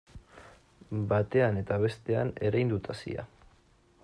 [1.11, 3.31] Batean eta bestean erein dut hazia.